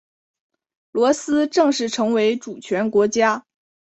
[0.89, 3.45] 罗斯正式成为主权国家。